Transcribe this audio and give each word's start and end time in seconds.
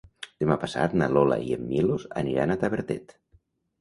Demà 0.43 0.55
passat 0.61 0.95
na 1.01 1.09
Lola 1.17 1.37
i 1.49 1.53
en 1.57 1.69
Milos 1.73 2.07
aniran 2.23 2.55
a 2.55 2.59
Tavertet. 2.65 3.15